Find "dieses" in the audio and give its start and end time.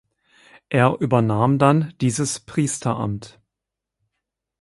2.01-2.39